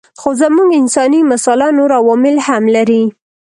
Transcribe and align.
خو 0.19 0.29
زموږ 0.41 0.69
انساني 0.81 1.19
مساله 1.31 1.67
نور 1.77 1.91
عوامل 1.99 2.35
هم 2.47 2.63
لري. 2.75 3.03